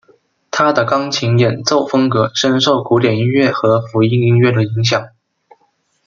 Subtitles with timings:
[0.49, 5.09] 他的钢琴演奏风格深受古典音乐和福音音乐的影响。